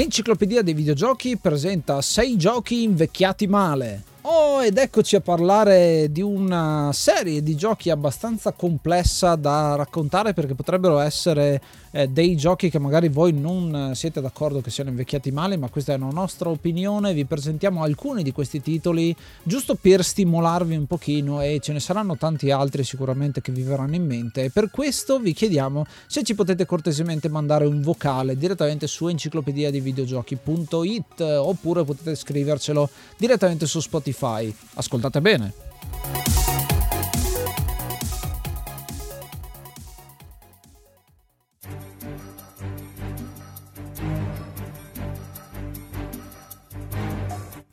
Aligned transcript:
Enciclopedia 0.00 0.62
dei 0.62 0.74
videogiochi 0.74 1.36
presenta 1.38 2.00
6 2.00 2.36
giochi 2.36 2.84
invecchiati 2.84 3.48
male. 3.48 4.04
Oh, 4.20 4.62
ed 4.62 4.78
eccoci 4.78 5.16
a 5.16 5.20
parlare 5.20 6.12
di 6.12 6.22
una 6.22 6.90
serie 6.92 7.42
di 7.42 7.56
giochi 7.56 7.90
abbastanza 7.90 8.52
complessa 8.52 9.34
da 9.34 9.74
raccontare 9.74 10.34
perché 10.34 10.54
potrebbero 10.54 11.00
essere 11.00 11.60
eh, 11.90 12.08
dei 12.08 12.36
giochi 12.36 12.70
che 12.70 12.78
magari 12.78 13.08
voi 13.08 13.32
non 13.32 13.92
siete 13.94 14.20
d'accordo 14.20 14.60
che 14.60 14.70
siano 14.70 14.90
invecchiati 14.90 15.30
male, 15.30 15.56
ma 15.56 15.68
questa 15.68 15.92
è 15.92 15.96
una 15.96 16.10
nostra 16.10 16.48
opinione. 16.48 17.14
Vi 17.14 17.24
presentiamo 17.24 17.82
alcuni 17.82 18.22
di 18.22 18.32
questi 18.32 18.60
titoli 18.60 19.14
giusto 19.42 19.74
per 19.74 20.04
stimolarvi 20.04 20.76
un 20.76 20.86
pochino 20.86 21.40
e 21.40 21.58
ce 21.60 21.72
ne 21.72 21.80
saranno 21.80 22.16
tanti 22.16 22.50
altri 22.50 22.84
sicuramente 22.84 23.40
che 23.40 23.52
vi 23.52 23.62
verranno 23.62 23.94
in 23.94 24.06
mente. 24.06 24.50
Per 24.50 24.70
questo 24.70 25.18
vi 25.18 25.32
chiediamo 25.32 25.86
se 26.06 26.22
ci 26.22 26.34
potete 26.34 26.66
cortesemente 26.66 27.28
mandare 27.28 27.66
un 27.66 27.80
vocale 27.82 28.36
direttamente 28.36 28.86
su 28.86 29.08
enciclopedia 29.08 29.70
di 29.70 29.80
videogiochi.it 29.80 31.20
oppure 31.20 31.84
potete 31.84 32.14
scrivercelo 32.14 32.88
direttamente 33.16 33.66
su 33.66 33.80
Spotify. 33.80 34.54
Ascoltate 34.74 35.20
bene. 35.20 36.17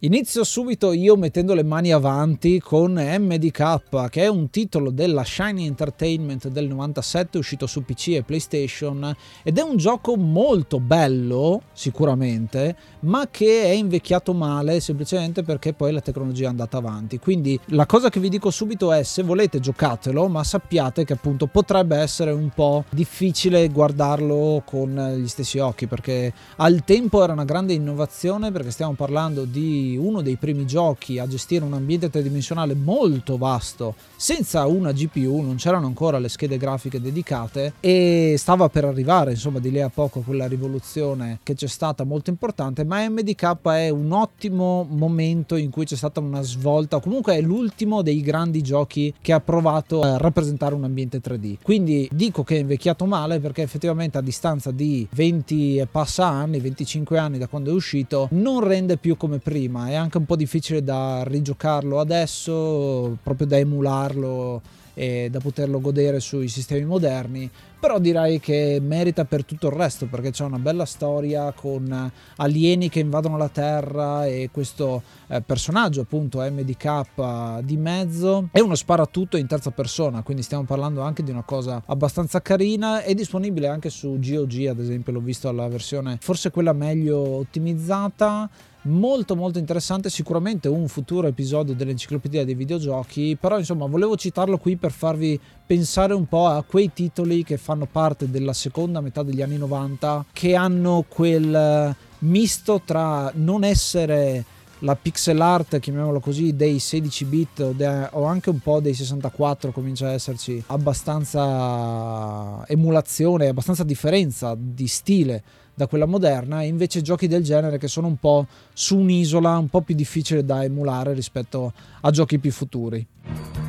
Inizio 0.05 0.43
subito 0.43 0.91
io 0.91 1.15
mettendo 1.15 1.55
le 1.55 1.63
mani 1.63 1.91
avanti 1.91 2.59
con 2.59 2.91
MDK, 2.93 4.09
che 4.11 4.21
è 4.21 4.27
un 4.27 4.51
titolo 4.51 4.91
della 4.91 5.23
Shiny 5.23 5.65
Entertainment 5.65 6.47
del 6.49 6.67
97 6.67 7.39
uscito 7.39 7.65
su 7.65 7.83
PC 7.83 8.09
e 8.09 8.21
PlayStation 8.21 9.15
ed 9.41 9.57
è 9.57 9.63
un 9.63 9.77
gioco 9.77 10.15
molto 10.15 10.79
bello, 10.79 11.63
sicuramente, 11.73 12.75
ma 12.99 13.29
che 13.31 13.63
è 13.63 13.69
invecchiato 13.69 14.35
male 14.35 14.79
semplicemente 14.79 15.41
perché 15.41 15.73
poi 15.73 15.91
la 15.91 16.01
tecnologia 16.01 16.45
è 16.45 16.49
andata 16.49 16.77
avanti. 16.77 17.17
Quindi 17.17 17.59
la 17.69 17.87
cosa 17.87 18.09
che 18.09 18.19
vi 18.19 18.29
dico 18.29 18.51
subito 18.51 18.93
è 18.93 19.01
se 19.01 19.23
volete 19.23 19.59
giocatelo, 19.59 20.27
ma 20.27 20.43
sappiate 20.43 21.03
che 21.03 21.13
appunto 21.13 21.47
potrebbe 21.47 21.97
essere 21.97 22.29
un 22.29 22.49
po' 22.49 22.83
difficile 22.91 23.67
guardarlo 23.69 24.61
con 24.67 25.15
gli 25.17 25.27
stessi 25.27 25.57
occhi 25.57 25.87
perché 25.87 26.31
al 26.57 26.83
tempo 26.83 27.23
era 27.23 27.33
una 27.33 27.43
grande 27.43 27.73
innovazione 27.73 28.51
perché 28.51 28.69
stiamo 28.69 28.93
parlando 28.93 29.45
di 29.45 29.93
uno 29.95 30.21
dei 30.21 30.35
primi 30.35 30.65
giochi 30.65 31.19
a 31.19 31.27
gestire 31.27 31.65
un 31.65 31.73
ambiente 31.73 32.09
tridimensionale 32.09 32.75
molto 32.75 33.37
vasto 33.37 33.95
senza 34.15 34.65
una 34.65 34.91
GPU, 34.91 35.41
non 35.41 35.55
c'erano 35.55 35.87
ancora 35.87 36.19
le 36.19 36.29
schede 36.29 36.57
grafiche 36.57 37.01
dedicate 37.01 37.73
e 37.79 38.35
stava 38.37 38.69
per 38.69 38.85
arrivare 38.85 39.31
insomma 39.31 39.59
di 39.59 39.71
lì 39.71 39.81
a 39.81 39.89
poco 39.89 40.21
quella 40.21 40.47
rivoluzione 40.47 41.39
che 41.43 41.53
c'è 41.53 41.67
stata 41.67 42.03
molto 42.03 42.29
importante, 42.29 42.83
ma 42.83 43.07
MDK 43.07 43.61
è 43.63 43.89
un 43.89 44.11
ottimo 44.11 44.85
momento 44.89 45.55
in 45.55 45.69
cui 45.69 45.85
c'è 45.85 45.95
stata 45.95 46.19
una 46.19 46.41
svolta, 46.41 46.99
comunque 46.99 47.35
è 47.35 47.41
l'ultimo 47.41 48.01
dei 48.01 48.21
grandi 48.21 48.61
giochi 48.61 49.13
che 49.21 49.33
ha 49.33 49.39
provato 49.39 50.01
a 50.01 50.17
rappresentare 50.17 50.75
un 50.75 50.83
ambiente 50.83 51.19
3D. 51.21 51.57
Quindi 51.61 52.07
dico 52.11 52.43
che 52.43 52.55
è 52.57 52.59
invecchiato 52.59 53.05
male 53.05 53.39
perché 53.39 53.61
effettivamente 53.61 54.17
a 54.17 54.21
distanza 54.21 54.71
di 54.71 55.07
20 55.11 55.77
e 55.77 55.87
passa 55.87 56.25
anni, 56.25 56.59
25 56.59 57.17
anni 57.17 57.37
da 57.37 57.47
quando 57.47 57.71
è 57.71 57.73
uscito, 57.73 58.27
non 58.31 58.63
rende 58.63 58.97
più 58.97 59.17
come 59.17 59.39
prima 59.39 59.84
è 59.89 59.95
anche 59.95 60.17
un 60.17 60.25
po' 60.25 60.35
difficile 60.35 60.83
da 60.83 61.23
rigiocarlo 61.23 61.99
adesso, 61.99 63.17
proprio 63.21 63.47
da 63.47 63.57
emularlo 63.57 64.61
e 64.95 65.27
da 65.29 65.39
poterlo 65.39 65.81
godere 65.81 66.19
sui 66.19 66.47
sistemi 66.47 66.85
moderni, 66.85 67.51
però 67.79 67.99
direi 67.99 68.39
che 68.39 68.79
merita 68.81 69.25
per 69.25 69.43
tutto 69.43 69.67
il 69.67 69.73
resto 69.73 70.07
perché 70.07 70.31
c'è 70.31 70.45
una 70.45 70.57
bella 70.57 70.85
storia 70.85 71.51
con 71.51 72.11
alieni 72.37 72.89
che 72.89 72.99
invadono 72.99 73.37
la 73.37 73.49
Terra 73.49 74.25
e 74.25 74.49
questo 74.51 75.03
eh, 75.27 75.41
personaggio 75.41 76.01
appunto 76.01 76.39
MDK 76.39 77.59
di 77.61 77.77
mezzo. 77.77 78.47
È 78.51 78.61
uno 78.61 78.75
sparatutto 78.75 79.37
in 79.37 79.47
terza 79.47 79.71
persona, 79.71 80.23
quindi 80.23 80.41
stiamo 80.41 80.63
parlando 80.63 81.01
anche 81.01 81.21
di 81.21 81.29
una 81.29 81.43
cosa 81.43 81.83
abbastanza 81.85 82.41
carina, 82.41 83.03
è 83.03 83.13
disponibile 83.13 83.67
anche 83.67 83.89
su 83.89 84.17
GOG 84.17 84.67
ad 84.67 84.79
esempio, 84.79 85.11
l'ho 85.11 85.19
visto 85.19 85.49
alla 85.49 85.67
versione 85.67 86.17
forse 86.21 86.49
quella 86.49 86.73
meglio 86.73 87.19
ottimizzata 87.19 88.49
molto 88.85 89.35
molto 89.35 89.57
interessante 89.57 90.09
sicuramente 90.09 90.67
un 90.67 90.87
futuro 90.87 91.27
episodio 91.27 91.73
dell'enciclopedia 91.73 92.45
dei 92.45 92.55
videogiochi 92.55 93.37
però 93.39 93.57
insomma 93.57 93.87
volevo 93.87 94.15
citarlo 94.15 94.57
qui 94.57 94.75
per 94.75 94.91
farvi 94.91 95.39
pensare 95.65 96.13
un 96.13 96.27
po' 96.27 96.47
a 96.47 96.63
quei 96.63 96.91
titoli 96.93 97.43
che 97.43 97.57
fanno 97.57 97.87
parte 97.91 98.29
della 98.29 98.53
seconda 98.53 99.01
metà 99.01 99.23
degli 99.23 99.41
anni 99.41 99.57
90 99.57 100.25
che 100.31 100.55
hanno 100.55 101.03
quel 101.07 101.95
misto 102.19 102.81
tra 102.85 103.31
non 103.35 103.63
essere 103.63 104.45
la 104.85 104.95
pixel 104.95 105.41
art, 105.41 105.79
chiamiamolo 105.79 106.19
così, 106.19 106.55
dei 106.55 106.77
16 106.77 107.25
bit 107.25 107.59
o, 107.59 107.71
de- 107.71 108.09
o, 108.11 108.25
anche 108.25 108.51
un 108.51 108.59
po' 108.59 108.79
dei 108.79 108.93
64 108.93 109.71
comincia 109.71 110.07
a 110.07 110.11
esserci 110.11 110.63
abbastanza 110.67 112.63
emulazione, 112.67 113.47
abbastanza 113.47 113.83
differenza 113.83 114.55
di 114.57 114.87
stile 114.87 115.43
da 115.73 115.87
quella 115.87 116.05
moderna 116.05 116.61
e 116.61 116.67
invece 116.67 117.01
giochi 117.01 117.27
del 117.27 117.43
genere 117.43 117.79
che 117.79 117.87
sono 117.87 118.07
un 118.07 118.17
po' 118.17 118.45
su 118.73 118.97
un'isola 118.97 119.57
un 119.57 119.67
po' 119.67 119.81
più 119.81 119.95
difficile 119.95 120.45
da 120.45 120.63
emulare 120.63 121.13
rispetto 121.13 121.73
a 122.01 122.11
giochi 122.11 122.37
più 122.37 122.51
futuri. 122.51 123.64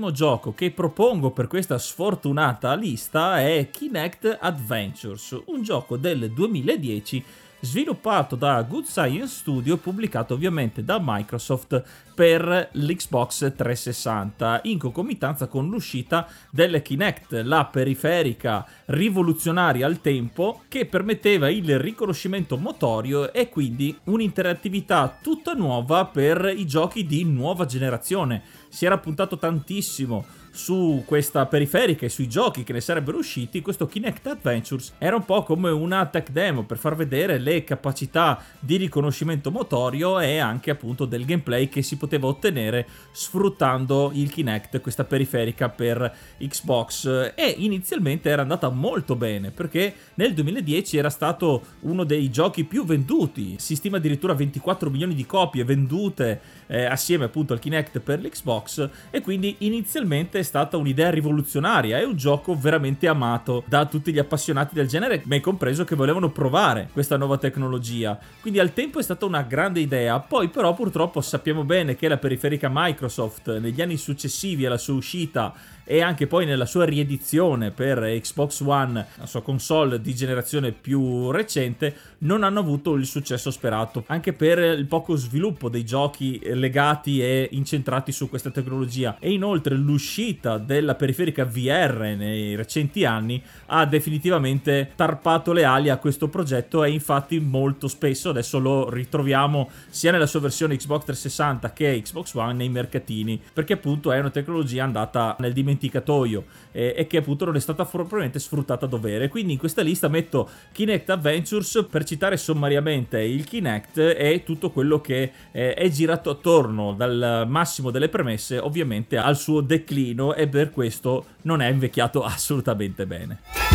Primo 0.00 0.16
gioco 0.16 0.54
che 0.54 0.70
propongo 0.70 1.30
per 1.30 1.46
questa 1.46 1.76
sfortunata 1.76 2.72
lista 2.74 3.42
è 3.42 3.68
Kinect 3.70 4.38
Adventures, 4.40 5.38
un 5.44 5.62
gioco 5.62 5.98
del 5.98 6.30
2010 6.32 7.22
sviluppato 7.60 8.36
da 8.36 8.62
Good 8.62 8.84
Science 8.84 9.36
Studio 9.36 9.74
e 9.74 9.78
pubblicato 9.78 10.34
ovviamente 10.34 10.82
da 10.82 10.98
Microsoft 11.00 11.82
per 12.14 12.70
l'Xbox 12.72 13.54
360 13.54 14.60
in 14.64 14.78
concomitanza 14.78 15.46
con 15.46 15.68
l'uscita 15.68 16.26
del 16.50 16.82
Kinect, 16.82 17.40
la 17.44 17.66
periferica 17.66 18.66
rivoluzionaria 18.86 19.86
al 19.86 20.00
tempo 20.00 20.62
che 20.68 20.86
permetteva 20.86 21.48
il 21.48 21.78
riconoscimento 21.78 22.56
motorio 22.56 23.32
e 23.32 23.48
quindi 23.48 23.96
un'interattività 24.04 25.18
tutta 25.22 25.52
nuova 25.52 26.06
per 26.06 26.52
i 26.54 26.66
giochi 26.66 27.06
di 27.06 27.24
nuova 27.24 27.66
generazione. 27.66 28.42
Si 28.68 28.84
era 28.84 28.98
puntato 28.98 29.38
tantissimo 29.38 30.24
su 30.50 31.02
questa 31.06 31.46
periferica 31.46 32.06
e 32.06 32.08
sui 32.08 32.28
giochi 32.28 32.64
che 32.64 32.72
ne 32.72 32.80
sarebbero 32.80 33.18
usciti, 33.18 33.62
questo 33.62 33.86
Kinect 33.86 34.26
Adventures 34.26 34.94
era 34.98 35.16
un 35.16 35.24
po' 35.24 35.42
come 35.42 35.70
una 35.70 36.06
tech 36.06 36.30
demo 36.30 36.64
per 36.64 36.76
far 36.76 36.96
vedere 36.96 37.38
le 37.38 37.62
capacità 37.64 38.42
di 38.58 38.76
riconoscimento 38.76 39.50
motorio 39.50 40.18
e 40.18 40.38
anche 40.38 40.70
appunto 40.70 41.04
del 41.04 41.24
gameplay 41.24 41.68
che 41.68 41.82
si 41.82 41.96
poteva 41.96 42.26
ottenere 42.26 42.86
sfruttando 43.12 44.10
il 44.14 44.30
Kinect, 44.30 44.80
questa 44.80 45.04
periferica 45.04 45.68
per 45.68 46.14
Xbox. 46.38 47.32
E 47.34 47.54
inizialmente 47.58 48.28
era 48.28 48.42
andata 48.42 48.68
molto 48.70 49.14
bene 49.14 49.50
perché 49.50 49.94
nel 50.14 50.34
2010 50.34 50.96
era 50.96 51.10
stato 51.10 51.62
uno 51.80 52.04
dei 52.04 52.30
giochi 52.30 52.64
più 52.64 52.84
venduti, 52.84 53.56
si 53.58 53.76
stima 53.76 53.98
addirittura 53.98 54.34
24 54.34 54.90
milioni 54.90 55.14
di 55.14 55.26
copie 55.26 55.64
vendute 55.64 56.40
eh, 56.66 56.84
assieme 56.84 57.24
appunto 57.24 57.52
al 57.52 57.58
Kinect 57.58 58.00
per 58.00 58.20
l'Xbox. 58.20 58.88
E 59.10 59.20
quindi 59.20 59.56
inizialmente 59.58 60.39
è 60.40 60.42
stata 60.42 60.76
un'idea 60.76 61.10
rivoluzionaria, 61.10 61.98
è 61.98 62.04
un 62.04 62.16
gioco 62.16 62.58
veramente 62.58 63.06
amato 63.06 63.62
da 63.66 63.86
tutti 63.86 64.12
gli 64.12 64.18
appassionati 64.18 64.74
del 64.74 64.88
genere, 64.88 65.22
me 65.26 65.40
compreso 65.40 65.84
che 65.84 65.94
volevano 65.94 66.30
provare 66.30 66.88
questa 66.92 67.16
nuova 67.16 67.38
tecnologia. 67.38 68.18
Quindi 68.40 68.58
al 68.58 68.72
tempo 68.72 68.98
è 68.98 69.02
stata 69.02 69.26
una 69.26 69.42
grande 69.42 69.80
idea, 69.80 70.18
poi 70.18 70.48
però 70.48 70.74
purtroppo 70.74 71.20
sappiamo 71.20 71.64
bene 71.64 71.94
che 71.94 72.08
la 72.08 72.18
periferica 72.18 72.68
Microsoft 72.72 73.58
negli 73.58 73.80
anni 73.80 73.96
successivi 73.96 74.66
alla 74.66 74.78
sua 74.78 74.94
uscita 74.94 75.54
e 75.90 76.02
anche 76.02 76.28
poi 76.28 76.46
nella 76.46 76.66
sua 76.66 76.84
riedizione 76.84 77.72
per 77.72 77.98
Xbox 77.98 78.60
One, 78.60 79.06
la 79.16 79.26
sua 79.26 79.42
console 79.42 80.00
di 80.00 80.14
generazione 80.14 80.70
più 80.70 81.32
recente, 81.32 81.96
non 82.18 82.44
hanno 82.44 82.60
avuto 82.60 82.94
il 82.94 83.06
successo 83.06 83.50
sperato, 83.50 84.04
anche 84.06 84.32
per 84.32 84.58
il 84.60 84.86
poco 84.86 85.16
sviluppo 85.16 85.68
dei 85.68 85.84
giochi 85.84 86.40
legati 86.54 87.20
e 87.20 87.48
incentrati 87.50 88.12
su 88.12 88.28
questa 88.28 88.50
tecnologia. 88.50 89.16
E 89.18 89.32
inoltre 89.32 89.74
l'uscita 89.74 90.58
della 90.58 90.94
periferica 90.94 91.44
VR 91.44 92.14
nei 92.16 92.54
recenti 92.54 93.04
anni 93.04 93.42
ha 93.66 93.84
definitivamente 93.84 94.92
tarpato 94.94 95.52
le 95.52 95.64
ali 95.64 95.88
a 95.88 95.96
questo 95.96 96.28
progetto 96.28 96.84
e 96.84 96.92
infatti 96.92 97.40
molto 97.40 97.88
spesso 97.88 98.28
adesso 98.28 98.60
lo 98.60 98.88
ritroviamo 98.88 99.68
sia 99.88 100.12
nella 100.12 100.26
sua 100.26 100.38
versione 100.38 100.76
Xbox 100.76 101.04
360 101.04 101.72
che 101.72 102.00
Xbox 102.00 102.34
One 102.34 102.52
nei 102.52 102.68
mercatini 102.68 103.40
perché 103.52 103.72
appunto 103.72 104.12
è 104.12 104.20
una 104.20 104.30
tecnologia 104.30 104.84
andata 104.84 105.34
nel 105.40 105.52
dimenticatoio 105.52 105.78
dimenticatoio 105.80 106.44
eh, 106.72 106.94
e 106.96 107.06
che 107.06 107.16
appunto 107.16 107.46
non 107.46 107.56
è 107.56 107.60
stata 107.60 107.84
probabilmente 107.84 108.38
sfruttata 108.38 108.84
a 108.84 108.88
dovere. 108.88 109.28
Quindi 109.28 109.54
in 109.54 109.58
questa 109.58 109.80
lista 109.80 110.08
metto 110.08 110.48
Kinect 110.72 111.08
Adventures 111.08 111.86
per 111.90 112.04
citare 112.04 112.36
sommariamente 112.36 113.20
il 113.20 113.44
Kinect 113.44 113.98
e 113.98 114.42
tutto 114.44 114.70
quello 114.70 115.00
che 115.00 115.32
eh, 115.50 115.74
è 115.74 115.88
girato 115.88 116.30
attorno 116.30 116.92
dal 116.92 117.46
massimo 117.48 117.90
delle 117.90 118.10
premesse 118.10 118.58
ovviamente 118.58 119.16
al 119.16 119.36
suo 119.36 119.62
declino 119.62 120.34
e 120.34 120.46
per 120.46 120.70
questo 120.70 121.24
non 121.42 121.62
è 121.62 121.68
invecchiato 121.68 122.22
assolutamente 122.22 123.06
bene. 123.06 123.69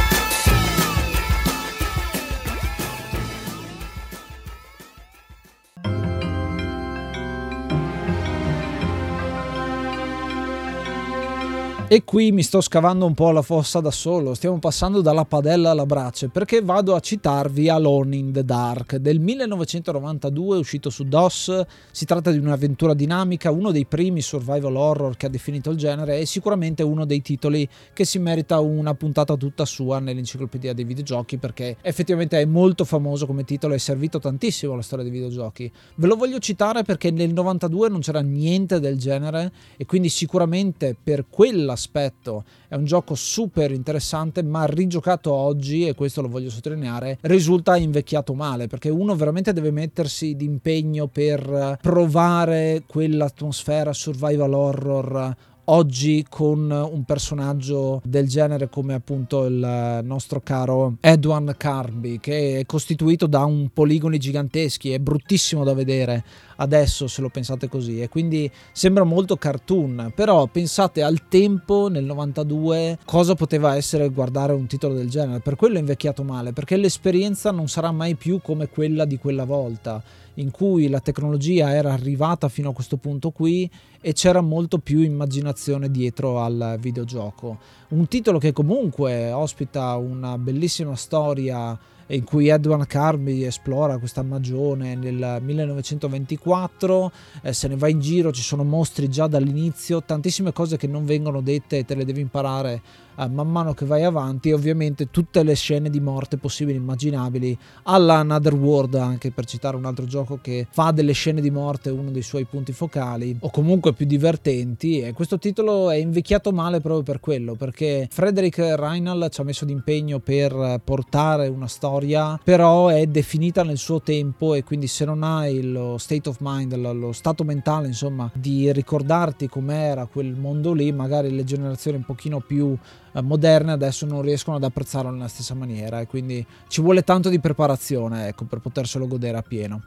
E 11.87 12.03
qui 12.03 12.31
mi 12.31 12.41
sto 12.41 12.61
scavando 12.61 13.05
un 13.05 13.13
po' 13.13 13.29
la 13.29 13.43
fossa 13.43 13.79
da 13.79 13.91
solo, 13.91 14.33
stiamo 14.33 14.57
passando 14.57 15.01
dalla 15.01 15.23
padella 15.23 15.69
alla 15.69 15.85
brace 15.85 16.29
perché 16.29 16.63
vado 16.63 16.95
a 16.95 16.99
citarvi 16.99 17.69
Alone 17.69 18.15
in 18.15 18.31
the 18.31 18.43
Dark 18.43 18.95
del 18.95 19.19
1992 19.19 20.57
uscito 20.57 20.89
su 20.89 21.03
DOS, 21.03 21.63
si 21.91 22.05
tratta 22.05 22.31
di 22.31 22.39
un'avventura 22.39 22.95
dinamica, 22.95 23.51
uno 23.51 23.69
dei 23.69 23.85
primi 23.85 24.21
survival 24.21 24.75
horror 24.75 25.15
che 25.15 25.27
ha 25.27 25.29
definito 25.29 25.69
il 25.69 25.77
genere 25.77 26.17
e 26.17 26.25
sicuramente 26.25 26.81
uno 26.81 27.05
dei 27.05 27.21
titoli 27.21 27.69
che 27.93 28.03
si 28.03 28.17
merita 28.17 28.59
una 28.59 28.95
puntata 28.95 29.35
tutta 29.35 29.63
sua 29.63 29.99
nell'enciclopedia 29.99 30.73
dei 30.73 30.85
videogiochi 30.85 31.37
perché 31.37 31.77
effettivamente 31.81 32.41
è 32.41 32.45
molto 32.45 32.83
famoso 32.83 33.27
come 33.27 33.43
titolo 33.43 33.73
e 33.73 33.77
è 33.77 33.79
servito 33.79 34.17
tantissimo 34.17 34.73
alla 34.73 34.81
storia 34.81 35.03
dei 35.03 35.13
videogiochi. 35.13 35.71
Ve 35.97 36.07
lo 36.07 36.15
voglio 36.15 36.39
citare 36.39 36.81
perché 36.81 37.11
nel 37.11 37.31
92 37.31 37.89
non 37.89 37.99
c'era 37.99 38.21
niente 38.21 38.79
del 38.79 38.97
genere 38.97 39.51
e 39.77 39.85
quindi 39.85 40.09
sicuramente 40.09 40.97
per 40.99 41.25
quella 41.29 41.73
aspetto. 41.75 42.43
È 42.67 42.75
un 42.75 42.85
gioco 42.85 43.13
super 43.13 43.71
interessante, 43.71 44.41
ma 44.41 44.65
rigiocato 44.65 45.31
oggi, 45.31 45.87
e 45.87 45.93
questo 45.93 46.21
lo 46.21 46.27
voglio 46.27 46.49
sottolineare, 46.49 47.19
risulta 47.21 47.77
invecchiato 47.77 48.33
male, 48.33 48.67
perché 48.67 48.89
uno 48.89 49.15
veramente 49.15 49.53
deve 49.53 49.71
mettersi 49.71 50.35
d'impegno 50.35 51.07
per 51.07 51.77
provare 51.81 52.83
quell'atmosfera 52.87 53.93
survival 53.93 54.53
horror 54.53 55.35
oggi 55.65 56.25
con 56.29 56.69
un 56.69 57.03
personaggio 57.03 58.01
del 58.03 58.27
genere 58.27 58.69
come 58.69 58.93
appunto 58.93 59.45
il 59.45 60.01
nostro 60.03 60.41
caro 60.41 60.97
Edwin 60.99 61.53
Carby 61.57 62.19
che 62.19 62.59
è 62.59 62.65
costituito 62.65 63.25
da 63.27 63.45
un 63.45 63.69
poligoni 63.73 64.17
giganteschi 64.17 64.91
è 64.91 64.99
bruttissimo 64.99 65.63
da 65.63 65.73
vedere 65.73 66.23
adesso 66.57 67.07
se 67.07 67.21
lo 67.21 67.29
pensate 67.29 67.67
così 67.67 68.01
e 68.01 68.09
quindi 68.09 68.49
sembra 68.71 69.03
molto 69.03 69.37
cartoon 69.37 70.11
però 70.15 70.47
pensate 70.47 71.03
al 71.03 71.27
tempo 71.27 71.87
nel 71.87 72.03
92 72.03 72.99
cosa 73.05 73.35
poteva 73.35 73.75
essere 73.75 74.09
guardare 74.09 74.53
un 74.53 74.67
titolo 74.67 74.93
del 74.93 75.09
genere 75.09 75.39
per 75.39 75.55
quello 75.55 75.77
è 75.77 75.79
invecchiato 75.79 76.23
male 76.23 76.53
perché 76.53 76.77
l'esperienza 76.77 77.51
non 77.51 77.67
sarà 77.67 77.91
mai 77.91 78.15
più 78.15 78.39
come 78.41 78.69
quella 78.69 79.05
di 79.05 79.17
quella 79.17 79.45
volta 79.45 80.01
in 80.35 80.51
cui 80.51 80.87
la 80.87 80.99
tecnologia 80.99 81.73
era 81.73 81.93
arrivata 81.93 82.49
fino 82.49 82.69
a 82.69 82.73
questo 82.73 82.97
punto 82.97 83.31
qui 83.31 83.69
e 84.01 84.13
c'era 84.13 84.41
molto 84.41 84.79
più 84.79 84.99
immaginazione 84.99 85.89
dietro 85.89 86.41
al 86.41 86.77
videogioco. 86.79 87.57
Un 87.89 88.07
titolo 88.07 88.39
che 88.39 88.51
comunque 88.51 89.31
ospita 89.31 89.95
una 89.95 90.37
bellissima 90.37 90.95
storia 90.95 91.77
in 92.07 92.23
cui 92.23 92.49
Edward 92.49 92.85
Carby 92.85 93.43
esplora 93.43 93.97
questa 93.97 94.21
magione 94.21 94.95
nel 94.95 95.39
1924, 95.41 97.11
eh, 97.41 97.53
se 97.53 97.67
ne 97.67 97.75
va 97.75 97.87
in 97.87 97.99
giro, 97.99 98.31
ci 98.31 98.43
sono 98.43 98.63
mostri 98.63 99.09
già 99.09 99.27
dall'inizio, 99.27 100.03
tantissime 100.03 100.53
cose 100.53 100.77
che 100.77 100.87
non 100.87 101.05
vengono 101.05 101.41
dette 101.41 101.79
e 101.79 101.85
te 101.85 101.95
le 101.95 102.05
devi 102.05 102.21
imparare 102.21 102.81
eh, 103.17 103.27
man 103.27 103.49
mano 103.49 103.73
che 103.73 103.85
vai 103.85 104.03
avanti 104.03 104.51
ovviamente 104.51 105.09
tutte 105.11 105.43
le 105.43 105.55
scene 105.55 105.89
di 105.89 105.99
morte 105.99 106.37
possibili 106.37 106.77
e 106.77 106.81
immaginabili 106.81 107.57
alla 107.83 108.15
Another 108.15 108.53
World 108.53 108.95
anche 108.95 109.31
per 109.31 109.45
citare 109.45 109.75
un 109.75 109.85
altro 109.85 110.05
gioco 110.05 110.39
che 110.41 110.67
fa 110.69 110.91
delle 110.91 111.13
scene 111.13 111.41
di 111.41 111.51
morte 111.51 111.89
uno 111.89 112.11
dei 112.11 112.21
suoi 112.21 112.45
punti 112.45 112.71
focali 112.71 113.37
o 113.39 113.49
comunque 113.49 113.93
più 113.93 114.05
divertenti 114.05 114.99
e 114.99 115.13
questo 115.13 115.37
titolo 115.37 115.89
è 115.89 115.95
invecchiato 115.95 116.51
male 116.51 116.81
proprio 116.81 117.03
per 117.03 117.19
quello 117.19 117.55
perché 117.55 118.07
Frederick 118.11 118.57
Reinald 118.57 119.29
ci 119.29 119.41
ha 119.41 119.43
messo 119.43 119.65
d'impegno 119.65 120.19
per 120.19 120.81
portare 120.83 121.47
una 121.47 121.67
storia 121.67 122.39
però 122.43 122.87
è 122.87 123.05
definita 123.07 123.63
nel 123.63 123.77
suo 123.77 124.01
tempo 124.01 124.53
e 124.53 124.63
quindi 124.63 124.87
se 124.87 125.05
non 125.05 125.23
hai 125.23 125.61
lo 125.61 125.97
state 125.97 126.29
of 126.29 126.37
mind 126.39 126.75
lo 126.75 127.11
stato 127.11 127.43
mentale 127.43 127.87
insomma 127.87 128.29
di 128.33 128.71
ricordarti 128.71 129.47
com'era 129.47 130.05
quel 130.05 130.35
mondo 130.35 130.73
lì 130.73 130.91
magari 130.91 131.31
le 131.31 131.43
generazioni 131.43 131.97
un 131.97 132.03
pochino 132.03 132.39
più 132.39 132.77
moderne 133.21 133.71
adesso 133.71 134.05
non 134.05 134.21
riescono 134.21 134.57
ad 134.57 134.63
apprezzarlo 134.63 135.11
nella 135.11 135.27
stessa 135.27 135.53
maniera 135.53 135.99
e 135.99 136.07
quindi 136.07 136.45
ci 136.67 136.81
vuole 136.81 137.03
tanto 137.03 137.29
di 137.29 137.39
preparazione 137.39 138.27
ecco, 138.27 138.45
per 138.45 138.59
poterselo 138.59 139.07
godere 139.07 139.37
a 139.37 139.41
pieno. 139.41 139.81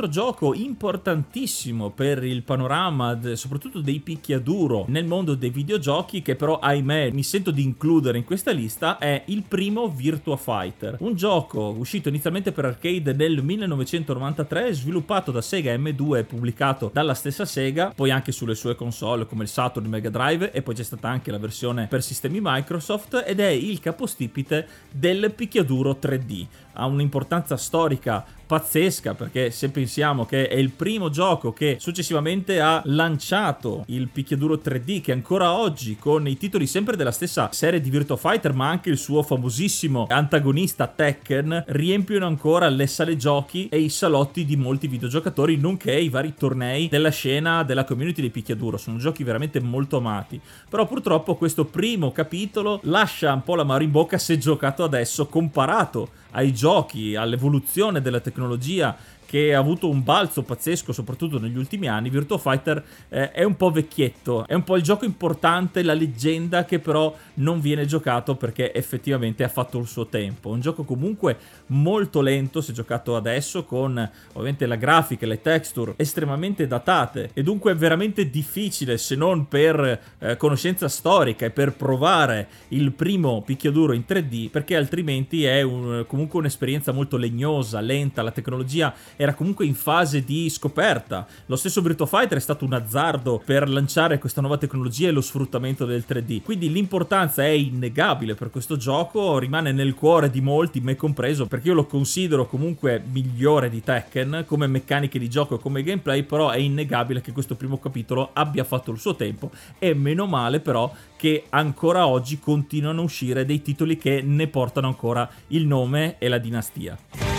Altro 0.00 0.08
gioco 0.08 0.54
importantissimo 0.54 1.90
per 1.90 2.24
il 2.24 2.42
panorama, 2.42 3.18
soprattutto 3.34 3.80
dei 3.80 4.00
picchiaduro 4.00 4.86
nel 4.88 5.04
mondo 5.04 5.34
dei 5.34 5.50
videogiochi, 5.50 6.22
che 6.22 6.36
però 6.36 6.58
ahimè 6.58 7.10
mi 7.10 7.22
sento 7.22 7.50
di 7.50 7.62
includere 7.62 8.16
in 8.16 8.24
questa 8.24 8.50
lista, 8.50 8.96
è 8.96 9.24
il 9.26 9.42
primo 9.46 9.88
Virtua 9.88 10.38
Fighter. 10.38 10.96
Un 11.00 11.14
gioco 11.16 11.74
uscito 11.76 12.08
inizialmente 12.08 12.52
per 12.52 12.64
arcade 12.64 13.12
nel 13.12 13.42
1993, 13.42 14.72
sviluppato 14.72 15.32
da 15.32 15.42
Sega 15.42 15.74
M2 15.76 16.16
e 16.16 16.24
pubblicato 16.24 16.90
dalla 16.92 17.14
stessa 17.14 17.44
Sega, 17.44 17.92
poi 17.94 18.10
anche 18.10 18.32
sulle 18.32 18.54
sue 18.54 18.74
console 18.74 19.26
come 19.26 19.42
il 19.42 19.48
Saturn 19.50 19.86
Mega 19.86 20.08
Drive 20.08 20.52
e 20.52 20.62
poi 20.62 20.74
c'è 20.74 20.82
stata 20.82 21.08
anche 21.08 21.30
la 21.30 21.38
versione 21.38 21.88
per 21.88 22.02
sistemi 22.02 22.38
Microsoft 22.40 23.22
ed 23.26 23.40
è 23.40 23.48
il 23.48 23.80
capostipite 23.80 24.66
del 24.90 25.30
picchiaduro 25.34 25.98
3D. 26.00 26.46
Ha 26.72 26.86
un'importanza 26.86 27.56
storica 27.56 28.24
pazzesca 28.50 29.14
perché 29.14 29.52
se 29.52 29.70
pensiamo 29.70 30.26
che 30.26 30.48
è 30.48 30.56
il 30.56 30.70
primo 30.70 31.08
gioco 31.08 31.52
che 31.52 31.76
successivamente 31.78 32.60
ha 32.60 32.82
lanciato 32.86 33.84
il 33.86 34.08
picchiaduro 34.08 34.56
3D 34.56 35.00
che 35.00 35.12
ancora 35.12 35.52
oggi 35.52 35.96
con 35.96 36.26
i 36.26 36.36
titoli 36.36 36.66
sempre 36.66 36.96
della 36.96 37.12
stessa 37.12 37.48
serie 37.52 37.80
di 37.80 37.90
Virtua 37.90 38.16
Fighter 38.16 38.52
ma 38.52 38.68
anche 38.68 38.90
il 38.90 38.98
suo 38.98 39.22
famosissimo 39.22 40.06
antagonista 40.08 40.88
Tekken 40.88 41.62
riempiono 41.68 42.26
ancora 42.26 42.68
le 42.68 42.88
sale 42.88 43.16
giochi 43.16 43.68
e 43.68 43.78
i 43.78 43.88
salotti 43.88 44.44
di 44.44 44.56
molti 44.56 44.88
videogiocatori 44.88 45.56
nonché 45.56 45.92
i 45.92 46.08
vari 46.08 46.34
tornei 46.34 46.88
della 46.88 47.10
scena 47.10 47.62
della 47.62 47.84
community 47.84 48.20
di 48.20 48.30
picchiaduro. 48.30 48.76
Sono 48.76 48.98
giochi 48.98 49.22
veramente 49.22 49.60
molto 49.60 49.98
amati. 49.98 50.40
Però 50.68 50.86
purtroppo 50.86 51.36
questo 51.36 51.64
primo 51.64 52.12
capitolo 52.12 52.80
lascia 52.84 53.32
un 53.32 53.42
po' 53.42 53.54
la 53.54 53.64
mano 53.64 53.82
in 53.82 53.90
bocca 53.90 54.18
se 54.18 54.38
giocato 54.38 54.84
adesso 54.84 55.26
comparato 55.26 56.18
ai 56.32 56.52
giochi, 56.60 57.16
all'evoluzione 57.16 58.02
della 58.02 58.20
tecnologia 58.20 58.94
che 59.30 59.54
ha 59.54 59.60
avuto 59.60 59.88
un 59.88 60.02
balzo 60.02 60.42
pazzesco 60.42 60.92
soprattutto 60.92 61.38
negli 61.38 61.56
ultimi 61.56 61.86
anni, 61.86 62.10
Virtua 62.10 62.36
Fighter 62.36 62.84
eh, 63.08 63.30
è 63.30 63.44
un 63.44 63.54
po' 63.54 63.70
vecchietto, 63.70 64.44
è 64.44 64.54
un 64.54 64.64
po' 64.64 64.74
il 64.74 64.82
gioco 64.82 65.04
importante, 65.04 65.84
la 65.84 65.94
leggenda 65.94 66.64
che 66.64 66.80
però 66.80 67.16
non 67.34 67.60
viene 67.60 67.86
giocato 67.86 68.34
perché 68.34 68.74
effettivamente 68.74 69.44
ha 69.44 69.48
fatto 69.48 69.78
il 69.78 69.86
suo 69.86 70.08
tempo. 70.08 70.48
Un 70.48 70.60
gioco 70.60 70.82
comunque 70.82 71.38
molto 71.66 72.22
lento 72.22 72.60
se 72.60 72.72
giocato 72.72 73.14
adesso 73.14 73.62
con 73.62 74.10
ovviamente 74.32 74.66
la 74.66 74.74
grafica 74.74 75.26
e 75.26 75.28
le 75.28 75.40
texture 75.40 75.94
estremamente 75.96 76.66
datate 76.66 77.30
e 77.32 77.44
dunque 77.44 77.72
veramente 77.76 78.30
difficile 78.30 78.98
se 78.98 79.14
non 79.14 79.46
per 79.46 80.00
eh, 80.18 80.36
conoscenza 80.38 80.88
storica 80.88 81.46
e 81.46 81.50
per 81.50 81.74
provare 81.74 82.48
il 82.70 82.90
primo 82.90 83.42
picchiaduro 83.42 83.92
in 83.92 84.02
3D 84.08 84.50
perché 84.50 84.74
altrimenti 84.74 85.44
è 85.44 85.62
un, 85.62 86.04
comunque 86.08 86.40
un'esperienza 86.40 86.90
molto 86.90 87.16
legnosa, 87.16 87.78
lenta, 87.78 88.22
la 88.22 88.32
tecnologia 88.32 88.92
era 89.20 89.34
comunque 89.34 89.66
in 89.66 89.74
fase 89.74 90.24
di 90.24 90.48
scoperta. 90.48 91.26
Lo 91.44 91.56
stesso 91.56 91.82
Virtua 91.82 92.06
Fighter 92.06 92.38
è 92.38 92.40
stato 92.40 92.64
un 92.64 92.72
azzardo 92.72 93.42
per 93.44 93.68
lanciare 93.68 94.18
questa 94.18 94.40
nuova 94.40 94.56
tecnologia 94.56 95.08
e 95.08 95.10
lo 95.10 95.20
sfruttamento 95.20 95.84
del 95.84 96.06
3D. 96.08 96.40
Quindi 96.40 96.72
l'importanza 96.72 97.42
è 97.42 97.48
innegabile 97.48 98.34
per 98.34 98.48
questo 98.48 98.78
gioco, 98.78 99.36
rimane 99.36 99.72
nel 99.72 99.92
cuore 99.92 100.30
di 100.30 100.40
molti, 100.40 100.80
me 100.80 100.96
compreso, 100.96 101.46
perché 101.46 101.68
io 101.68 101.74
lo 101.74 101.84
considero 101.84 102.46
comunque 102.46 103.02
migliore 103.12 103.68
di 103.68 103.82
Tekken 103.82 104.44
come 104.46 104.66
meccaniche 104.66 105.18
di 105.18 105.28
gioco 105.28 105.56
e 105.56 105.60
come 105.60 105.82
gameplay, 105.82 106.22
però 106.22 106.48
è 106.48 106.56
innegabile 106.56 107.20
che 107.20 107.32
questo 107.32 107.56
primo 107.56 107.78
capitolo 107.78 108.30
abbia 108.32 108.64
fatto 108.64 108.90
il 108.90 108.98
suo 108.98 109.16
tempo 109.16 109.50
e 109.78 109.92
meno 109.92 110.24
male 110.24 110.60
però 110.60 110.90
che 111.18 111.44
ancora 111.50 112.06
oggi 112.06 112.38
continuano 112.38 113.02
a 113.02 113.04
uscire 113.04 113.44
dei 113.44 113.60
titoli 113.60 113.98
che 113.98 114.22
ne 114.22 114.46
portano 114.46 114.86
ancora 114.86 115.28
il 115.48 115.66
nome 115.66 116.16
e 116.18 116.28
la 116.28 116.38
dinastia. 116.38 117.29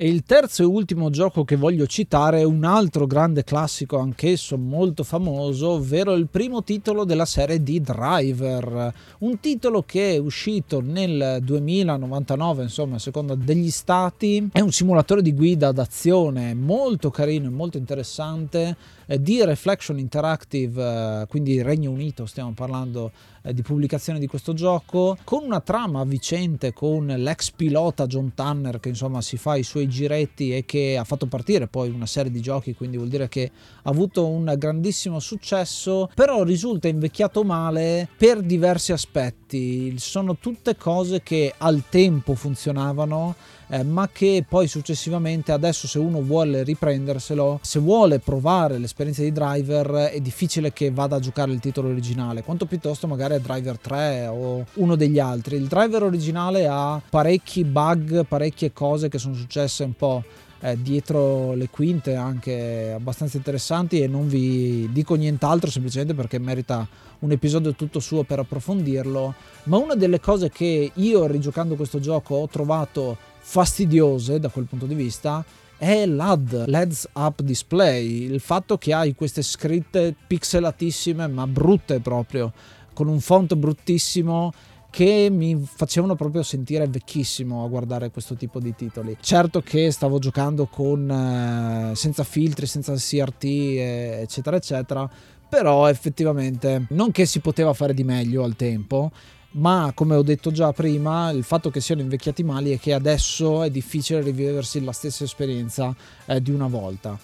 E 0.00 0.08
il 0.08 0.22
terzo 0.22 0.62
e 0.62 0.64
ultimo 0.64 1.10
gioco 1.10 1.42
che 1.42 1.56
voglio 1.56 1.84
citare 1.88 2.38
è 2.38 2.44
un 2.44 2.62
altro 2.62 3.04
grande 3.08 3.42
classico, 3.42 3.98
anch'esso 3.98 4.56
molto 4.56 5.02
famoso, 5.02 5.70
ovvero 5.70 6.12
il 6.12 6.28
primo 6.28 6.62
titolo 6.62 7.02
della 7.02 7.24
serie 7.24 7.60
di 7.64 7.80
Driver. 7.80 8.94
Un 9.18 9.40
titolo 9.40 9.82
che 9.82 10.14
è 10.14 10.18
uscito 10.18 10.80
nel 10.80 11.40
2099, 11.42 12.62
insomma, 12.62 12.94
a 12.94 13.00
seconda 13.00 13.34
degli 13.34 13.70
stati. 13.70 14.50
È 14.52 14.60
un 14.60 14.70
simulatore 14.70 15.20
di 15.20 15.34
guida 15.34 15.72
d'azione 15.72 16.54
molto 16.54 17.10
carino 17.10 17.48
e 17.48 17.50
molto 17.50 17.76
interessante 17.76 18.76
di 19.16 19.42
Reflection 19.42 19.98
Interactive, 19.98 21.22
eh, 21.22 21.26
quindi 21.28 21.62
Regno 21.62 21.90
Unito, 21.90 22.26
stiamo 22.26 22.52
parlando 22.52 23.10
eh, 23.42 23.54
di 23.54 23.62
pubblicazione 23.62 24.18
di 24.18 24.26
questo 24.26 24.52
gioco, 24.52 25.16
con 25.24 25.44
una 25.44 25.60
trama 25.60 26.00
avvicente 26.00 26.74
con 26.74 27.06
l'ex 27.06 27.50
pilota 27.52 28.06
John 28.06 28.34
Tanner 28.34 28.80
che 28.80 28.90
insomma 28.90 29.22
si 29.22 29.38
fa 29.38 29.56
i 29.56 29.62
suoi 29.62 29.88
giretti 29.88 30.54
e 30.54 30.66
che 30.66 30.98
ha 30.98 31.04
fatto 31.04 31.26
partire 31.26 31.66
poi 31.66 31.88
una 31.88 32.06
serie 32.06 32.30
di 32.30 32.40
giochi, 32.40 32.74
quindi 32.74 32.98
vuol 32.98 33.08
dire 33.08 33.28
che 33.28 33.50
ha 33.82 33.88
avuto 33.88 34.26
un 34.26 34.54
grandissimo 34.58 35.18
successo, 35.20 36.10
però 36.14 36.42
risulta 36.42 36.88
invecchiato 36.88 37.44
male 37.44 38.08
per 38.16 38.42
diversi 38.42 38.92
aspetti. 38.92 39.98
Sono 39.98 40.36
tutte 40.36 40.76
cose 40.76 41.22
che 41.22 41.54
al 41.56 41.84
tempo 41.88 42.34
funzionavano 42.34 43.34
eh, 43.68 43.82
ma 43.82 44.08
che 44.10 44.44
poi 44.48 44.66
successivamente 44.66 45.52
adesso 45.52 45.86
se 45.86 45.98
uno 45.98 46.22
vuole 46.22 46.62
riprenderselo, 46.62 47.60
se 47.62 47.78
vuole 47.78 48.18
provare 48.18 48.78
l'esperienza 48.78 49.22
di 49.22 49.32
driver 49.32 50.10
è 50.10 50.20
difficile 50.20 50.72
che 50.72 50.90
vada 50.90 51.16
a 51.16 51.20
giocare 51.20 51.52
il 51.52 51.60
titolo 51.60 51.88
originale, 51.88 52.42
quanto 52.42 52.66
piuttosto 52.66 53.06
magari 53.06 53.34
a 53.34 53.38
driver 53.40 53.78
3 53.78 54.26
o 54.26 54.64
uno 54.74 54.96
degli 54.96 55.18
altri. 55.18 55.56
Il 55.56 55.66
driver 55.66 56.02
originale 56.02 56.66
ha 56.66 57.00
parecchi 57.08 57.64
bug, 57.64 58.24
parecchie 58.26 58.72
cose 58.72 59.08
che 59.08 59.18
sono 59.18 59.34
successe 59.34 59.84
un 59.84 59.94
po' 59.94 60.22
eh, 60.60 60.80
dietro 60.80 61.54
le 61.54 61.68
quinte 61.68 62.14
anche 62.14 62.92
abbastanza 62.92 63.36
interessanti 63.36 64.00
e 64.00 64.08
non 64.08 64.28
vi 64.28 64.88
dico 64.92 65.14
nient'altro 65.14 65.70
semplicemente 65.70 66.14
perché 66.14 66.38
merita 66.38 66.86
un 67.20 67.30
episodio 67.30 67.74
tutto 67.74 68.00
suo 68.00 68.22
per 68.22 68.40
approfondirlo 68.40 69.34
ma 69.64 69.76
una 69.76 69.94
delle 69.94 70.20
cose 70.20 70.50
che 70.50 70.90
io 70.92 71.26
rigiocando 71.26 71.74
questo 71.76 72.00
gioco 72.00 72.36
ho 72.36 72.48
trovato 72.48 73.16
fastidiose 73.50 74.38
da 74.38 74.50
quel 74.50 74.66
punto 74.66 74.84
di 74.84 74.94
vista 74.94 75.42
è 75.78 76.04
l'AD, 76.04 76.64
l'Heads 76.66 77.08
Up 77.14 77.40
Display, 77.40 78.24
il 78.24 78.40
fatto 78.40 78.76
che 78.76 78.92
hai 78.92 79.14
queste 79.14 79.40
scritte 79.40 80.14
pixelatissime 80.26 81.26
ma 81.28 81.46
brutte 81.46 82.00
proprio, 82.00 82.52
con 82.92 83.08
un 83.08 83.20
font 83.20 83.54
bruttissimo 83.54 84.52
che 84.90 85.28
mi 85.30 85.56
facevano 85.64 86.14
proprio 86.14 86.42
sentire 86.42 86.88
vecchissimo 86.88 87.64
a 87.64 87.68
guardare 87.68 88.10
questo 88.10 88.34
tipo 88.34 88.60
di 88.60 88.74
titoli. 88.74 89.16
Certo 89.18 89.62
che 89.62 89.90
stavo 89.92 90.18
giocando 90.18 90.66
con 90.66 91.10
eh, 91.10 91.96
senza 91.96 92.24
filtri, 92.24 92.66
senza 92.66 92.92
CRT, 92.94 93.44
eccetera, 93.44 94.56
eccetera, 94.56 95.10
però 95.48 95.88
effettivamente 95.88 96.84
non 96.90 97.12
che 97.12 97.24
si 97.24 97.40
poteva 97.40 97.72
fare 97.72 97.94
di 97.94 98.04
meglio 98.04 98.44
al 98.44 98.56
tempo, 98.56 99.10
ma 99.52 99.92
come 99.94 100.14
ho 100.14 100.22
detto 100.22 100.50
già 100.50 100.72
prima 100.72 101.30
il 101.30 101.42
fatto 101.42 101.70
che 101.70 101.80
siano 101.80 102.02
invecchiati 102.02 102.42
mali 102.42 102.72
è 102.72 102.78
che 102.78 102.92
adesso 102.92 103.62
è 103.62 103.70
difficile 103.70 104.20
riviversi 104.20 104.82
la 104.84 104.92
stessa 104.92 105.24
esperienza 105.24 105.94
eh, 106.26 106.42
di 106.42 106.50
una 106.50 106.66
volta. 106.66 107.18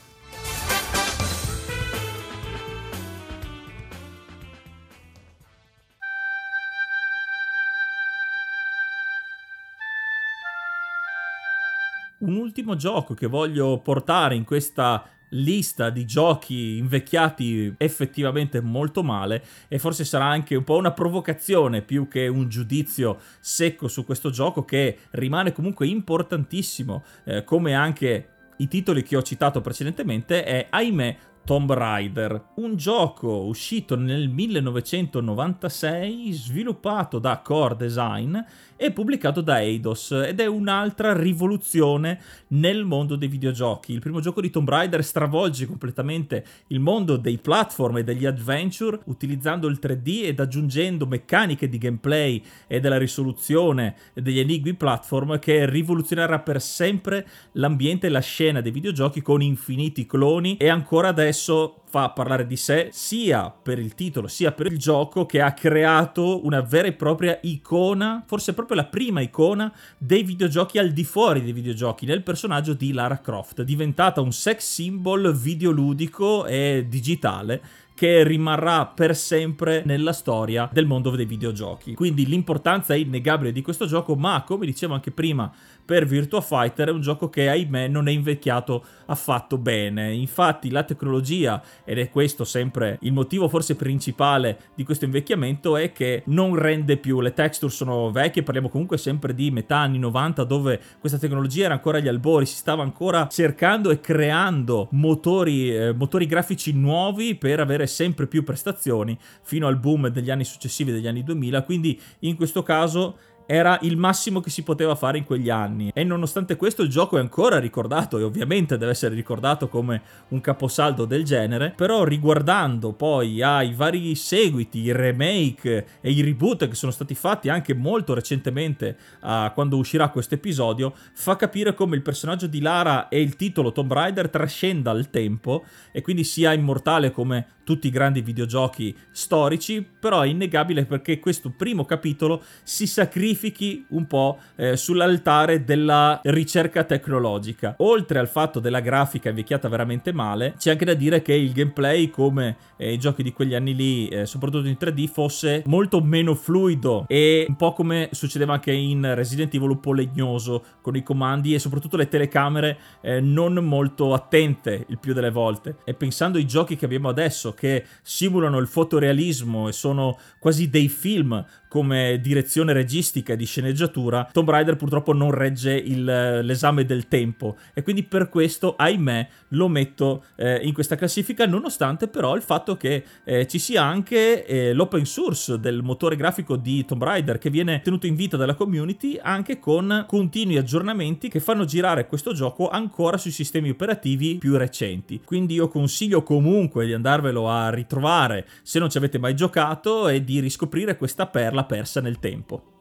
Un 12.20 12.36
ultimo 12.36 12.74
gioco 12.74 13.12
che 13.12 13.26
voglio 13.26 13.80
portare 13.80 14.34
in 14.34 14.44
questa 14.44 15.04
lista 15.34 15.90
di 15.90 16.04
giochi 16.04 16.76
invecchiati 16.76 17.74
effettivamente 17.78 18.60
molto 18.60 19.02
male 19.02 19.44
e 19.68 19.78
forse 19.78 20.04
sarà 20.04 20.26
anche 20.26 20.54
un 20.54 20.64
po' 20.64 20.76
una 20.76 20.92
provocazione 20.92 21.82
più 21.82 22.08
che 22.08 22.28
un 22.28 22.48
giudizio 22.48 23.18
secco 23.40 23.88
su 23.88 24.04
questo 24.04 24.30
gioco 24.30 24.64
che 24.64 24.98
rimane 25.10 25.52
comunque 25.52 25.86
importantissimo 25.86 27.04
eh, 27.24 27.44
come 27.44 27.74
anche 27.74 28.28
i 28.58 28.68
titoli 28.68 29.02
che 29.02 29.16
ho 29.16 29.22
citato 29.22 29.60
precedentemente 29.60 30.44
è 30.44 30.68
ahimè 30.70 31.16
Tomb 31.44 31.72
Raider, 31.72 32.52
un 32.56 32.76
gioco 32.76 33.44
uscito 33.44 33.96
nel 33.96 34.28
1996, 34.30 36.32
sviluppato 36.32 37.18
da 37.18 37.40
Core 37.40 37.76
Design 37.76 38.38
e 38.76 38.90
pubblicato 38.90 39.40
da 39.40 39.60
Eidos 39.60 40.10
ed 40.10 40.40
è 40.40 40.46
un'altra 40.46 41.12
rivoluzione 41.16 42.20
nel 42.48 42.84
mondo 42.84 43.16
dei 43.16 43.28
videogiochi. 43.28 43.92
Il 43.92 44.00
primo 44.00 44.20
gioco 44.20 44.40
di 44.40 44.50
Tomb 44.50 44.68
Raider 44.68 45.04
stravolge 45.04 45.66
completamente 45.66 46.44
il 46.68 46.80
mondo 46.80 47.16
dei 47.16 47.38
platform 47.38 47.98
e 47.98 48.04
degli 48.04 48.26
adventure 48.26 49.00
utilizzando 49.04 49.68
il 49.68 49.78
3D 49.80 50.24
ed 50.24 50.40
aggiungendo 50.40 51.06
meccaniche 51.06 51.68
di 51.68 51.78
gameplay 51.78 52.42
e 52.66 52.80
della 52.80 52.98
risoluzione 52.98 53.94
degli 54.14 54.38
enigmi 54.38 54.74
platform 54.74 55.38
che 55.38 55.68
rivoluzionerà 55.68 56.40
per 56.40 56.60
sempre 56.60 57.26
l'ambiente 57.52 58.08
e 58.08 58.10
la 58.10 58.20
scena 58.20 58.60
dei 58.60 58.72
videogiochi 58.72 59.22
con 59.22 59.42
infiniti 59.42 60.06
cloni 60.06 60.56
e 60.56 60.68
ancora 60.68 61.08
adesso 61.08 61.83
fa 61.94 62.10
parlare 62.10 62.44
di 62.44 62.56
sé 62.56 62.88
sia 62.90 63.50
per 63.50 63.78
il 63.78 63.94
titolo 63.94 64.26
sia 64.26 64.50
per 64.50 64.66
il 64.66 64.80
gioco 64.80 65.26
che 65.26 65.40
ha 65.40 65.52
creato 65.52 66.44
una 66.44 66.60
vera 66.60 66.88
e 66.88 66.92
propria 66.92 67.38
icona, 67.42 68.24
forse 68.26 68.52
proprio 68.52 68.78
la 68.78 68.86
prima 68.86 69.20
icona 69.20 69.72
dei 69.96 70.24
videogiochi 70.24 70.78
al 70.78 70.90
di 70.90 71.04
fuori 71.04 71.40
dei 71.40 71.52
videogiochi 71.52 72.04
nel 72.04 72.24
personaggio 72.24 72.72
di 72.72 72.92
Lara 72.92 73.20
Croft, 73.20 73.62
diventata 73.62 74.20
un 74.20 74.32
sex 74.32 74.64
symbol 74.64 75.32
videoludico 75.36 76.46
e 76.46 76.84
digitale 76.88 77.62
che 77.94 78.24
rimarrà 78.24 78.86
per 78.86 79.14
sempre 79.16 79.82
nella 79.84 80.12
storia 80.12 80.68
del 80.72 80.86
mondo 80.86 81.10
dei 81.10 81.26
videogiochi. 81.26 81.94
Quindi 81.94 82.26
l'importanza 82.26 82.94
è 82.94 82.96
innegabile 82.96 83.52
di 83.52 83.62
questo 83.62 83.86
gioco, 83.86 84.16
ma 84.16 84.42
come 84.44 84.66
dicevo 84.66 84.94
anche 84.94 85.12
prima, 85.12 85.52
per 85.84 86.06
Virtua 86.06 86.40
Fighter 86.40 86.88
è 86.88 86.92
un 86.92 87.02
gioco 87.02 87.28
che 87.28 87.48
ahimè 87.48 87.88
non 87.88 88.08
è 88.08 88.10
invecchiato 88.10 88.84
affatto 89.06 89.58
bene. 89.58 90.12
Infatti 90.14 90.70
la 90.70 90.82
tecnologia, 90.82 91.62
ed 91.84 91.98
è 91.98 92.10
questo 92.10 92.44
sempre 92.44 92.98
il 93.02 93.12
motivo 93.12 93.48
forse 93.48 93.76
principale 93.76 94.58
di 94.74 94.82
questo 94.82 95.04
invecchiamento, 95.04 95.76
è 95.76 95.92
che 95.92 96.22
non 96.26 96.56
rende 96.56 96.96
più, 96.96 97.20
le 97.20 97.34
texture 97.34 97.70
sono 97.70 98.10
vecchie, 98.10 98.42
parliamo 98.42 98.70
comunque 98.70 98.96
sempre 98.98 99.34
di 99.34 99.50
metà 99.50 99.78
anni 99.78 99.98
90 99.98 100.44
dove 100.44 100.80
questa 100.98 101.18
tecnologia 101.18 101.66
era 101.66 101.74
ancora 101.74 101.98
agli 101.98 102.08
albori, 102.08 102.46
si 102.46 102.56
stava 102.56 102.82
ancora 102.82 103.28
cercando 103.28 103.90
e 103.90 104.00
creando 104.00 104.88
motori, 104.92 105.74
eh, 105.74 105.92
motori 105.92 106.26
grafici 106.26 106.72
nuovi 106.72 107.34
per 107.34 107.60
avere 107.60 107.83
sempre 107.86 108.26
più 108.26 108.42
prestazioni 108.44 109.18
fino 109.42 109.66
al 109.66 109.78
boom 109.78 110.08
degli 110.08 110.30
anni 110.30 110.44
successivi, 110.44 110.92
degli 110.92 111.06
anni 111.06 111.22
2000, 111.22 111.62
quindi 111.62 112.00
in 112.20 112.36
questo 112.36 112.62
caso 112.62 113.16
era 113.46 113.78
il 113.82 113.96
massimo 113.96 114.40
che 114.40 114.50
si 114.50 114.62
poteva 114.62 114.94
fare 114.94 115.18
in 115.18 115.24
quegli 115.24 115.50
anni. 115.50 115.90
E 115.94 116.04
nonostante 116.04 116.56
questo 116.56 116.82
il 116.82 116.88
gioco 116.88 117.16
è 117.16 117.20
ancora 117.20 117.58
ricordato 117.58 118.18
e 118.18 118.22
ovviamente 118.22 118.78
deve 118.78 118.92
essere 118.92 119.14
ricordato 119.14 119.68
come 119.68 120.02
un 120.28 120.40
caposaldo 120.40 121.04
del 121.04 121.24
genere 121.24 121.72
però 121.76 122.04
riguardando 122.04 122.92
poi 122.92 123.42
ai 123.42 123.72
vari 123.74 124.14
seguiti, 124.14 124.80
i 124.80 124.92
remake 124.92 125.86
e 126.00 126.10
i 126.10 126.22
reboot 126.22 126.68
che 126.68 126.74
sono 126.74 126.92
stati 126.92 127.14
fatti 127.14 127.48
anche 127.48 127.74
molto 127.74 128.14
recentemente 128.14 128.96
uh, 129.22 129.52
quando 129.52 129.76
uscirà 129.76 130.08
questo 130.08 130.34
episodio 130.34 130.94
fa 131.14 131.36
capire 131.36 131.74
come 131.74 131.96
il 131.96 132.02
personaggio 132.02 132.46
di 132.46 132.60
Lara 132.60 133.08
e 133.08 133.20
il 133.20 133.36
titolo 133.36 133.72
Tomb 133.72 133.92
Raider 133.92 134.30
trascenda 134.30 134.92
il 134.92 135.10
tempo 135.10 135.64
e 135.92 136.00
quindi 136.02 136.24
sia 136.24 136.52
immortale 136.52 137.10
come 137.10 137.46
tutti 137.64 137.86
i 137.88 137.90
grandi 137.90 138.20
videogiochi 138.20 138.94
storici 139.10 139.84
però 140.04 140.20
è 140.20 140.26
innegabile 140.26 140.84
perché 140.84 141.18
questo 141.18 141.50
primo 141.50 141.84
capitolo 141.84 142.42
si 142.62 142.86
sacrifichi 142.86 143.86
un 143.90 144.06
po' 144.06 144.38
eh, 144.56 144.76
sull'altare 144.76 145.64
della 145.64 146.20
ricerca 146.24 146.84
tecnologica. 146.84 147.74
Oltre 147.78 148.18
al 148.18 148.28
fatto 148.28 148.60
della 148.60 148.80
grafica 148.80 149.30
invecchiata 149.30 149.68
veramente 149.68 150.12
male, 150.12 150.54
c'è 150.58 150.72
anche 150.72 150.84
da 150.84 150.94
dire 150.94 151.22
che 151.22 151.32
il 151.32 151.52
gameplay, 151.52 152.10
come 152.10 152.56
eh, 152.76 152.92
i 152.92 152.98
giochi 152.98 153.22
di 153.22 153.32
quegli 153.32 153.54
anni 153.54 153.74
lì, 153.74 154.08
eh, 154.08 154.26
soprattutto 154.26 154.68
in 154.68 154.76
3D, 154.78 155.06
fosse 155.06 155.62
molto 155.66 156.02
meno 156.02 156.34
fluido 156.34 157.06
e 157.08 157.46
un 157.48 157.56
po' 157.56 157.72
come 157.72 158.10
succedeva 158.12 158.52
anche 158.52 158.72
in 158.72 159.14
Resident 159.14 159.54
Evil 159.54 159.70
un 159.70 159.80
po' 159.80 159.94
legnoso 159.94 160.64
con 160.82 160.96
i 160.96 161.02
comandi 161.02 161.54
e 161.54 161.58
soprattutto 161.58 161.96
le 161.96 162.08
telecamere 162.08 162.78
eh, 163.00 163.20
non 163.20 163.54
molto 163.54 164.12
attente 164.12 164.84
il 164.88 164.98
più 164.98 165.14
delle 165.14 165.30
volte. 165.30 165.76
E 165.84 165.94
pensando 165.94 166.36
ai 166.36 166.46
giochi 166.46 166.76
che 166.76 166.84
abbiamo 166.84 167.08
adesso 167.08 167.53
che 167.54 167.84
simulano 168.02 168.58
il 168.58 168.66
fotorealismo 168.66 169.68
e 169.68 169.72
sono 169.72 170.18
quasi 170.38 170.68
dei 170.68 170.88
film 170.88 171.44
come 171.74 172.20
direzione 172.20 172.72
registica 172.72 173.32
e 173.32 173.36
di 173.36 173.46
sceneggiatura, 173.46 174.28
Tomb 174.30 174.48
Raider 174.48 174.76
purtroppo 174.76 175.12
non 175.12 175.32
regge 175.32 175.74
il, 175.74 176.04
l'esame 176.04 176.84
del 176.84 177.08
tempo 177.08 177.56
e 177.74 177.82
quindi 177.82 178.04
per 178.04 178.28
questo, 178.28 178.76
ahimè, 178.76 179.28
lo 179.48 179.66
metto 179.66 180.22
eh, 180.36 180.60
in 180.62 180.72
questa 180.72 180.94
classifica, 180.94 181.46
nonostante 181.46 182.06
però 182.06 182.36
il 182.36 182.42
fatto 182.42 182.76
che 182.76 183.02
eh, 183.24 183.48
ci 183.48 183.58
sia 183.58 183.82
anche 183.82 184.46
eh, 184.46 184.72
l'open 184.72 185.04
source 185.04 185.58
del 185.58 185.82
motore 185.82 186.14
grafico 186.14 186.54
di 186.54 186.84
Tomb 186.84 187.02
Raider 187.02 187.38
che 187.38 187.50
viene 187.50 187.80
tenuto 187.82 188.06
in 188.06 188.14
vita 188.14 188.36
dalla 188.36 188.54
community 188.54 189.18
anche 189.20 189.58
con 189.58 190.04
continui 190.06 190.58
aggiornamenti 190.58 191.28
che 191.28 191.40
fanno 191.40 191.64
girare 191.64 192.06
questo 192.06 192.32
gioco 192.34 192.68
ancora 192.68 193.16
sui 193.16 193.32
sistemi 193.32 193.70
operativi 193.70 194.36
più 194.36 194.56
recenti. 194.56 195.20
Quindi 195.24 195.54
io 195.54 195.66
consiglio 195.66 196.22
comunque 196.22 196.86
di 196.86 196.92
andarvelo 196.92 197.48
a 197.50 197.68
ritrovare 197.70 198.46
se 198.62 198.78
non 198.78 198.90
ci 198.90 198.96
avete 198.96 199.18
mai 199.18 199.34
giocato 199.34 200.06
e 200.06 200.22
di 200.22 200.38
riscoprire 200.38 200.96
questa 200.96 201.26
perla 201.26 201.62
persa 201.64 202.00
nel 202.00 202.18
tempo. 202.18 202.73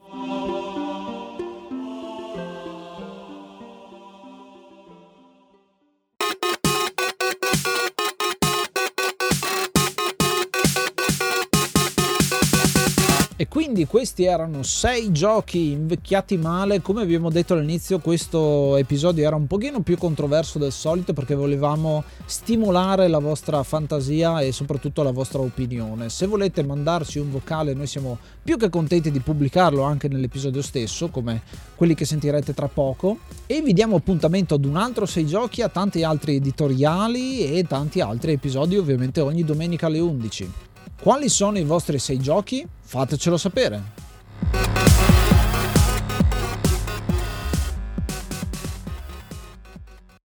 E 13.44 13.50
quindi 13.50 13.86
questi 13.86 14.24
erano 14.24 14.64
sei 14.64 15.12
giochi 15.12 15.72
invecchiati 15.72 16.38
male. 16.38 16.82
Come 16.82 17.02
abbiamo 17.02 17.30
detto 17.30 17.56
all'inizio, 17.56 18.00
questo 18.00 18.78
episodio 18.78 19.28
era 19.28 19.36
un 19.36 19.48
pochino 19.48 19.82
più 19.82 19.98
controverso 19.98 20.60
del 20.60 20.72
solito 20.72 21.12
perché 21.12 21.36
volevamo 21.36 22.06
stimolare 22.24 23.10
la 23.10 23.20
vostra 23.20 23.62
fantasia 23.64 24.40
e 24.40 24.54
soprattutto 24.54 25.04
la 25.04 25.12
vostra 25.12 25.42
opinione. 25.42 26.08
Se 26.08 26.26
volete 26.26 26.64
mandarci 26.64 27.20
un 27.20 27.32
vocale, 27.32 27.74
noi 27.74 27.86
siamo 27.86 28.18
più 28.42 28.56
che 28.56 28.70
contenti 28.70 29.12
di 29.12 29.20
pubblicarlo 29.20 29.82
anche 29.82 30.08
nell'episodio 30.08 30.62
stesso, 30.62 31.10
come 31.10 31.42
quelli 31.76 31.96
che 31.96 32.06
sentirete 32.06 32.54
tra 32.54 32.70
poco. 32.70 33.18
E 33.46 33.62
vi 33.62 33.74
diamo 33.74 33.98
appuntamento 33.98 34.54
ad 34.54 34.64
un 34.64 34.78
altro 34.78 35.06
sei 35.06 35.26
giochi, 35.26 35.62
a 35.62 35.68
tanti 35.68 36.02
altri 36.04 36.36
editoriali 36.36 37.58
e 37.58 37.66
tanti 37.68 38.00
altri 38.00 38.32
episodi, 38.32 38.78
ovviamente 38.78 39.20
ogni 39.20 39.44
domenica 39.44 39.88
alle 39.88 40.00
11. 40.00 40.72
Quali 41.04 41.28
sono 41.28 41.58
i 41.58 41.66
vostri 41.66 42.00
sei 42.00 42.18
giochi? 42.18 42.66
Fatecelo 42.80 43.36
sapere. 43.36 43.82